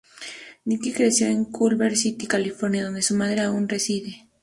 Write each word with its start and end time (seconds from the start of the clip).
Nikki 0.65 0.93
creció 0.93 1.27
en 1.27 1.45
Culver 1.45 1.95
City, 1.95 2.25
California, 2.25 2.85
donde 2.85 3.03
su 3.03 3.15
madre 3.15 3.41
aún 3.41 3.69
reside. 3.69 4.27